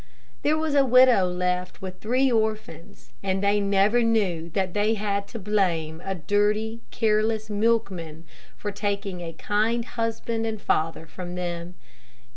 There 0.41 0.57
was 0.57 0.73
a 0.73 0.83
widow 0.83 1.25
left 1.27 1.79
with 1.79 1.99
three 1.99 2.31
orphans, 2.31 3.11
and 3.21 3.43
they 3.43 3.59
never 3.59 4.01
knew 4.01 4.49
that 4.55 4.73
they 4.73 4.95
had 4.95 5.27
to 5.27 5.37
blame 5.37 6.01
a 6.03 6.15
dirty, 6.15 6.81
careless 6.89 7.51
milkman 7.51 8.25
for 8.57 8.71
taking 8.71 9.21
a 9.21 9.33
kind 9.33 9.85
husband 9.85 10.47
and 10.47 10.59
father 10.59 11.05
from 11.05 11.35
them. 11.35 11.75